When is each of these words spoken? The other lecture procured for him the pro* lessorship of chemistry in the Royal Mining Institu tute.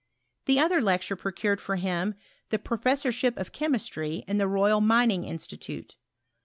The 0.45 0.59
other 0.59 0.81
lecture 0.81 1.15
procured 1.15 1.61
for 1.61 1.75
him 1.75 2.15
the 2.49 2.57
pro* 2.57 2.79
lessorship 2.79 3.37
of 3.37 3.51
chemistry 3.51 4.23
in 4.27 4.39
the 4.39 4.47
Royal 4.47 4.81
Mining 4.81 5.21
Institu 5.25 5.59
tute. 5.61 5.95